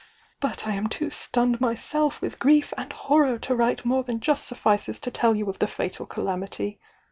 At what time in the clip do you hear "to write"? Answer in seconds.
3.37-3.85